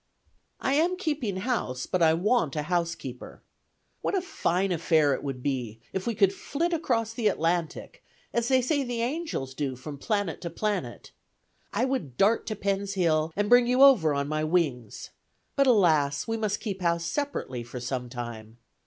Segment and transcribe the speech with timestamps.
[0.59, 3.43] "I am keeping house, but I want a housekeeper.
[4.01, 8.03] What a fine affair it would be, if we could flit across the Atlantic
[8.33, 11.11] as they say the angels do from planet to planet!
[11.71, 15.11] I would dart to Penn's Hill and bring you over on my wings;
[15.55, 18.57] but, alas, we must keep house separately for some time.